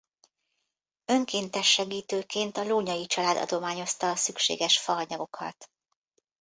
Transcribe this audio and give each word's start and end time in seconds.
Önkéntes 1.05 1.71
segítőként 1.71 2.57
a 2.57 2.63
Lónyay 2.63 3.05
család 3.05 3.37
adományozta 3.37 4.09
a 4.09 4.15
szükséges 4.15 4.77
faanyagokat. 4.79 5.69